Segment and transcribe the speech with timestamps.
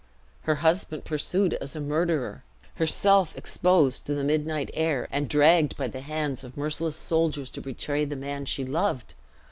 [0.49, 5.89] Her husband pursued as a murderer; herself exposed to the midnight air, and dragged by
[5.89, 9.13] the hands of merciless soldiers to betray the man she loved!